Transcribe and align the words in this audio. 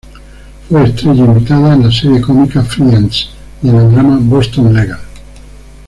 Fue 0.67 0.83
estrella 0.83 1.25
invitada 1.25 1.75
en 1.75 1.83
la 1.83 1.91
serie 1.91 2.21
cómica 2.21 2.63
"Friends" 2.63 3.29
y 3.61 3.69
en 3.69 3.75
el 3.75 3.91
drama 3.91 4.17
"Boston 4.19 4.73
Legal". 4.73 4.97